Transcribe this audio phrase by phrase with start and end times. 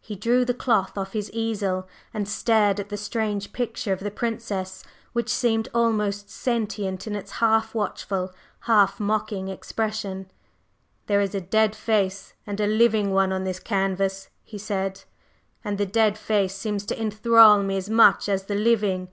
[0.00, 4.10] He drew the cloth off his easel and stared at the strange picture of the
[4.10, 10.30] Princess, which seemed almost sentient in its half watchful, half mocking expression.
[11.08, 15.02] "There is a dead face and a living one on this canvas," he said,
[15.62, 19.08] "and the dead face seems to enthral me as much as the living.